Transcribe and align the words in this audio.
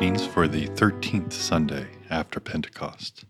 13th 0.00 1.32
Sunday 1.32 1.88
after 2.08 2.38
Pentecost. 2.38 3.24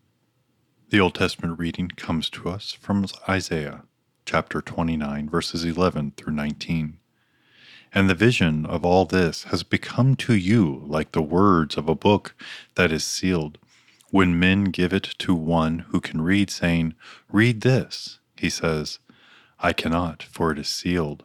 The 0.90 1.00
Old 1.00 1.14
Testament 1.14 1.58
reading 1.58 1.88
comes 1.88 2.28
to 2.28 2.50
us 2.50 2.72
from 2.72 3.06
Isaiah 3.26 3.84
chapter 4.26 4.60
29, 4.60 5.30
verses 5.30 5.64
11 5.64 6.12
through 6.18 6.34
19. 6.34 6.98
And 7.94 8.10
the 8.10 8.14
vision 8.14 8.66
of 8.66 8.84
all 8.84 9.06
this 9.06 9.44
has 9.44 9.62
become 9.62 10.14
to 10.16 10.34
you 10.34 10.84
like 10.86 11.12
the 11.12 11.22
words 11.22 11.78
of 11.78 11.88
a 11.88 11.94
book 11.94 12.34
that 12.74 12.92
is 12.92 13.02
sealed. 13.02 13.56
When 14.10 14.38
men 14.38 14.64
give 14.64 14.92
it 14.92 15.14
to 15.20 15.34
one 15.34 15.86
who 15.88 16.02
can 16.02 16.20
read, 16.20 16.50
saying, 16.50 16.94
Read 17.32 17.62
this, 17.62 18.18
he 18.36 18.50
says, 18.50 18.98
I 19.58 19.72
cannot, 19.72 20.22
for 20.22 20.52
it 20.52 20.58
is 20.58 20.68
sealed. 20.68 21.24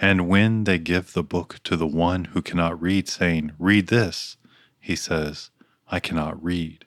And 0.00 0.28
when 0.28 0.64
they 0.64 0.78
give 0.78 1.12
the 1.12 1.22
book 1.22 1.60
to 1.62 1.76
the 1.76 1.86
one 1.86 2.24
who 2.26 2.42
cannot 2.42 2.82
read, 2.82 3.08
saying, 3.08 3.52
Read 3.56 3.86
this, 3.86 4.36
he 4.84 4.94
says, 4.94 5.48
I 5.90 5.98
cannot 5.98 6.44
read. 6.44 6.84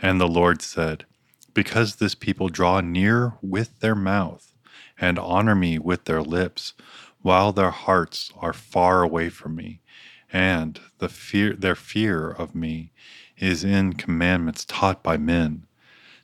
And 0.00 0.18
the 0.18 0.26
Lord 0.26 0.62
said, 0.62 1.04
Because 1.52 1.96
this 1.96 2.14
people 2.14 2.48
draw 2.48 2.80
near 2.80 3.34
with 3.42 3.80
their 3.80 3.94
mouth 3.94 4.54
and 4.98 5.18
honor 5.18 5.54
me 5.54 5.78
with 5.78 6.06
their 6.06 6.22
lips, 6.22 6.72
while 7.20 7.52
their 7.52 7.70
hearts 7.70 8.32
are 8.38 8.54
far 8.54 9.02
away 9.02 9.28
from 9.28 9.56
me, 9.56 9.82
and 10.32 10.80
the 10.96 11.10
fear 11.10 11.52
their 11.52 11.74
fear 11.74 12.30
of 12.30 12.54
me 12.54 12.92
is 13.36 13.62
in 13.62 13.92
commandments 13.92 14.64
taught 14.64 15.02
by 15.02 15.18
men. 15.18 15.66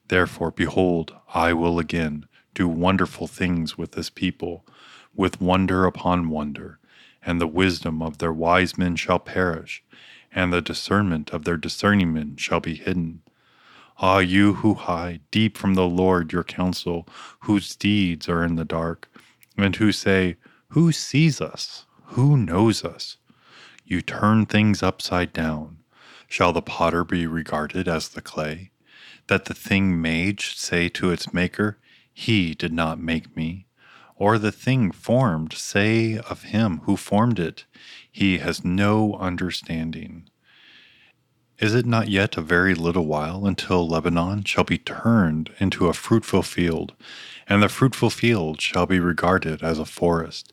Therefore, 0.08 0.50
behold, 0.50 1.14
I 1.34 1.52
will 1.52 1.78
again 1.78 2.24
do 2.54 2.66
wonderful 2.66 3.26
things 3.26 3.76
with 3.76 3.92
this 3.92 4.08
people, 4.08 4.64
with 5.14 5.38
wonder 5.38 5.84
upon 5.84 6.30
wonder, 6.30 6.78
and 7.22 7.38
the 7.38 7.46
wisdom 7.46 8.00
of 8.00 8.16
their 8.16 8.32
wise 8.32 8.78
men 8.78 8.96
shall 8.96 9.18
perish, 9.18 9.84
and 10.34 10.52
the 10.52 10.60
discernment 10.62 11.30
of 11.30 11.44
their 11.44 11.56
discernment 11.56 12.40
shall 12.40 12.60
be 12.60 12.74
hidden. 12.74 13.22
Ah, 13.98 14.18
you 14.18 14.54
who 14.54 14.74
hide 14.74 15.20
deep 15.30 15.56
from 15.56 15.74
the 15.74 15.86
Lord 15.86 16.32
your 16.32 16.44
counsel, 16.44 17.06
whose 17.40 17.76
deeds 17.76 18.28
are 18.28 18.42
in 18.42 18.56
the 18.56 18.64
dark, 18.64 19.08
and 19.56 19.76
who 19.76 19.92
say, 19.92 20.36
Who 20.68 20.92
sees 20.92 21.40
us? 21.40 21.86
Who 22.06 22.36
knows 22.36 22.84
us? 22.84 23.18
You 23.84 24.00
turn 24.00 24.46
things 24.46 24.82
upside 24.82 25.32
down. 25.32 25.78
Shall 26.28 26.52
the 26.52 26.62
potter 26.62 27.04
be 27.04 27.26
regarded 27.26 27.86
as 27.86 28.08
the 28.08 28.22
clay? 28.22 28.70
That 29.26 29.44
the 29.44 29.54
thing 29.54 30.00
made 30.00 30.40
should 30.40 30.58
say 30.58 30.88
to 30.90 31.10
its 31.10 31.34
maker, 31.34 31.78
He 32.12 32.54
did 32.54 32.72
not 32.72 32.98
make 32.98 33.36
me. 33.36 33.66
Or 34.16 34.38
the 34.38 34.52
thing 34.52 34.92
formed 34.92 35.52
say 35.52 36.16
of 36.16 36.44
him 36.44 36.80
who 36.84 36.96
formed 36.96 37.38
it, 37.38 37.64
He 38.12 38.38
has 38.38 38.62
no 38.62 39.14
understanding. 39.14 40.28
Is 41.58 41.74
it 41.74 41.86
not 41.86 42.08
yet 42.08 42.36
a 42.36 42.42
very 42.42 42.74
little 42.74 43.06
while 43.06 43.46
until 43.46 43.88
Lebanon 43.88 44.44
shall 44.44 44.64
be 44.64 44.76
turned 44.76 45.50
into 45.58 45.88
a 45.88 45.94
fruitful 45.94 46.42
field, 46.42 46.92
and 47.48 47.62
the 47.62 47.70
fruitful 47.70 48.10
field 48.10 48.60
shall 48.60 48.84
be 48.84 49.00
regarded 49.00 49.62
as 49.62 49.78
a 49.78 49.86
forest? 49.86 50.52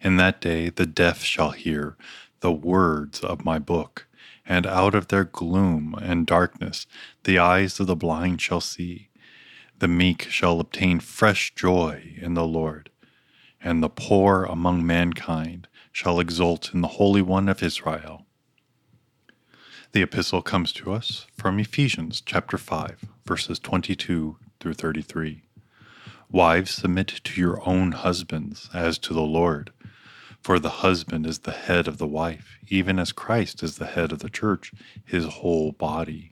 In 0.00 0.16
that 0.18 0.40
day 0.40 0.68
the 0.68 0.86
deaf 0.86 1.24
shall 1.24 1.50
hear 1.50 1.96
the 2.38 2.52
words 2.52 3.20
of 3.20 3.44
my 3.44 3.58
book, 3.58 4.06
and 4.46 4.64
out 4.64 4.94
of 4.94 5.08
their 5.08 5.24
gloom 5.24 5.96
and 6.00 6.24
darkness 6.24 6.86
the 7.24 7.38
eyes 7.38 7.80
of 7.80 7.88
the 7.88 7.96
blind 7.96 8.40
shall 8.40 8.60
see. 8.60 9.08
The 9.80 9.88
meek 9.88 10.28
shall 10.30 10.60
obtain 10.60 11.00
fresh 11.00 11.52
joy 11.56 12.14
in 12.16 12.34
the 12.34 12.46
Lord, 12.46 12.90
and 13.60 13.82
the 13.82 13.88
poor 13.88 14.44
among 14.44 14.86
mankind 14.86 15.66
shall 15.92 16.18
exult 16.18 16.72
in 16.74 16.80
the 16.80 16.88
Holy 16.88 17.22
One 17.22 17.48
of 17.48 17.62
Israel. 17.62 18.26
The 19.92 20.02
epistle 20.02 20.40
comes 20.40 20.72
to 20.72 20.92
us 20.92 21.26
from 21.36 21.58
Ephesians 21.58 22.22
chapter 22.24 22.56
5, 22.56 23.04
verses 23.26 23.58
22 23.58 24.38
through 24.58 24.74
33. 24.74 25.42
Wives, 26.30 26.70
submit 26.70 27.08
to 27.24 27.40
your 27.40 27.60
own 27.68 27.92
husbands 27.92 28.70
as 28.72 28.96
to 29.00 29.12
the 29.12 29.20
Lord. 29.20 29.70
For 30.40 30.58
the 30.58 30.70
husband 30.70 31.26
is 31.26 31.40
the 31.40 31.52
head 31.52 31.86
of 31.86 31.98
the 31.98 32.06
wife, 32.06 32.58
even 32.68 32.98
as 32.98 33.12
Christ 33.12 33.62
is 33.62 33.76
the 33.76 33.86
head 33.86 34.12
of 34.12 34.20
the 34.20 34.30
church, 34.30 34.72
his 35.04 35.26
whole 35.26 35.72
body, 35.72 36.31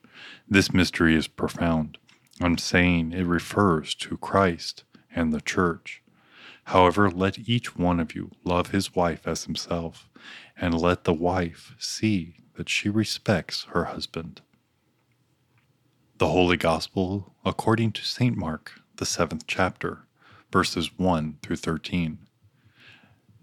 This 0.47 0.73
mystery 0.73 1.15
is 1.15 1.27
profound. 1.27 1.97
I'm 2.39 2.57
saying 2.57 3.13
it 3.13 3.25
refers 3.25 3.95
to 3.95 4.17
Christ 4.17 4.83
and 5.15 5.31
the 5.31 5.41
church. 5.41 6.01
However, 6.65 7.09
let 7.09 7.49
each 7.49 7.75
one 7.75 7.99
of 7.99 8.15
you 8.15 8.31
love 8.43 8.71
his 8.71 8.95
wife 8.95 9.27
as 9.27 9.45
himself, 9.45 10.09
and 10.55 10.79
let 10.79 11.03
the 11.03 11.13
wife 11.13 11.73
see 11.77 12.35
that 12.55 12.69
she 12.69 12.89
respects 12.89 13.63
her 13.71 13.85
husband. 13.85 14.41
The 16.17 16.27
Holy 16.27 16.57
Gospel 16.57 17.33
according 17.43 17.93
to 17.93 18.03
St. 18.03 18.37
Mark, 18.37 18.79
the 18.97 19.05
seventh 19.05 19.47
chapter, 19.47 20.05
verses 20.51 20.97
1 20.97 21.39
through 21.41 21.55
13. 21.55 22.19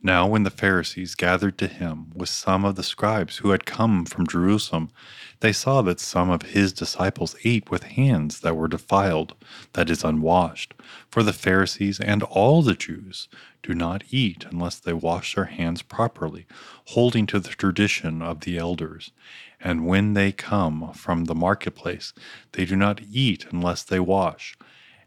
Now, 0.00 0.28
when 0.28 0.44
the 0.44 0.50
Pharisees 0.50 1.16
gathered 1.16 1.58
to 1.58 1.66
him 1.66 2.12
with 2.14 2.28
some 2.28 2.64
of 2.64 2.76
the 2.76 2.84
scribes 2.84 3.38
who 3.38 3.50
had 3.50 3.66
come 3.66 4.04
from 4.04 4.28
Jerusalem, 4.28 4.90
they 5.40 5.52
saw 5.52 5.82
that 5.82 5.98
some 5.98 6.30
of 6.30 6.42
his 6.42 6.72
disciples 6.72 7.34
ate 7.42 7.68
with 7.68 7.82
hands 7.82 8.40
that 8.40 8.56
were 8.56 8.68
defiled, 8.68 9.34
that 9.72 9.90
is, 9.90 10.04
unwashed. 10.04 10.72
For 11.10 11.24
the 11.24 11.32
Pharisees 11.32 11.98
and 11.98 12.22
all 12.22 12.62
the 12.62 12.76
Jews 12.76 13.28
do 13.60 13.74
not 13.74 14.04
eat 14.10 14.46
unless 14.48 14.78
they 14.78 14.92
wash 14.92 15.34
their 15.34 15.46
hands 15.46 15.82
properly, 15.82 16.46
holding 16.86 17.26
to 17.26 17.40
the 17.40 17.48
tradition 17.48 18.22
of 18.22 18.40
the 18.40 18.56
elders. 18.56 19.10
And 19.60 19.84
when 19.84 20.14
they 20.14 20.30
come 20.30 20.92
from 20.92 21.24
the 21.24 21.34
marketplace, 21.34 22.12
they 22.52 22.64
do 22.64 22.76
not 22.76 23.00
eat 23.10 23.46
unless 23.50 23.82
they 23.82 23.98
wash. 23.98 24.56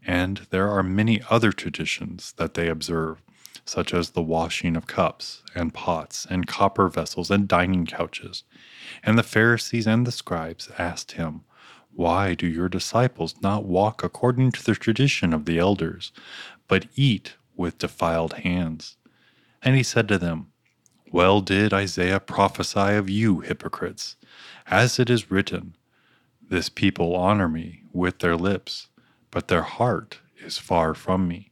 And 0.04 0.46
there 0.50 0.68
are 0.68 0.82
many 0.82 1.22
other 1.30 1.50
traditions 1.50 2.34
that 2.36 2.52
they 2.52 2.68
observe 2.68 3.22
such 3.64 3.94
as 3.94 4.10
the 4.10 4.22
washing 4.22 4.76
of 4.76 4.86
cups 4.86 5.42
and 5.54 5.72
pots 5.72 6.26
and 6.28 6.46
copper 6.46 6.88
vessels 6.88 7.30
and 7.30 7.48
dining 7.48 7.86
couches. 7.86 8.44
And 9.02 9.16
the 9.16 9.22
Pharisees 9.22 9.86
and 9.86 10.06
the 10.06 10.12
scribes 10.12 10.70
asked 10.78 11.12
him, 11.12 11.42
Why 11.92 12.34
do 12.34 12.46
your 12.46 12.68
disciples 12.68 13.34
not 13.40 13.64
walk 13.64 14.02
according 14.02 14.52
to 14.52 14.64
the 14.64 14.74
tradition 14.74 15.32
of 15.32 15.44
the 15.44 15.58
elders, 15.58 16.12
but 16.66 16.86
eat 16.96 17.36
with 17.56 17.78
defiled 17.78 18.34
hands? 18.34 18.96
And 19.62 19.76
he 19.76 19.82
said 19.82 20.08
to 20.08 20.18
them, 20.18 20.48
Well 21.12 21.40
did 21.40 21.72
Isaiah 21.72 22.20
prophesy 22.20 22.96
of 22.96 23.08
you, 23.08 23.40
hypocrites, 23.40 24.16
as 24.66 24.98
it 24.98 25.08
is 25.08 25.30
written, 25.30 25.76
This 26.40 26.68
people 26.68 27.14
honor 27.14 27.48
me 27.48 27.84
with 27.92 28.18
their 28.18 28.36
lips, 28.36 28.88
but 29.30 29.48
their 29.48 29.62
heart 29.62 30.18
is 30.44 30.58
far 30.58 30.94
from 30.94 31.28
me. 31.28 31.51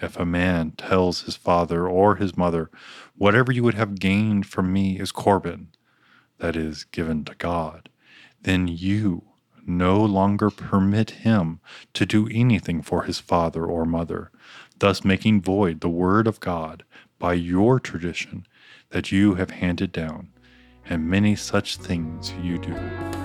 if 0.00 0.18
a 0.18 0.26
man 0.26 0.72
tells 0.72 1.22
his 1.22 1.36
father 1.36 1.86
or 1.86 2.16
his 2.16 2.36
mother, 2.36 2.70
Whatever 3.16 3.52
you 3.52 3.62
would 3.62 3.74
have 3.74 4.00
gained 4.00 4.46
from 4.46 4.72
me 4.72 4.98
is 4.98 5.12
Corban, 5.12 5.68
that 6.38 6.56
is, 6.56 6.84
given 6.84 7.24
to 7.24 7.34
God, 7.36 7.88
then 8.42 8.66
you 8.66 9.22
no 9.64 10.04
longer 10.04 10.50
permit 10.50 11.10
him 11.10 11.60
to 11.94 12.04
do 12.04 12.28
anything 12.32 12.82
for 12.82 13.04
his 13.04 13.20
father 13.20 13.64
or 13.64 13.84
mother, 13.84 14.32
thus 14.80 15.04
making 15.04 15.42
void 15.42 15.80
the 15.80 15.88
word 15.88 16.26
of 16.26 16.40
God 16.40 16.84
by 17.18 17.34
your 17.34 17.78
tradition 17.78 18.46
that 18.90 19.12
you 19.12 19.34
have 19.34 19.50
handed 19.50 19.92
down, 19.92 20.28
and 20.84 21.08
many 21.08 21.36
such 21.36 21.76
things 21.76 22.34
you 22.42 22.58
do. 22.58 23.23